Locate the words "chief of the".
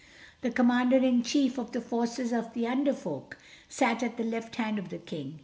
1.21-1.79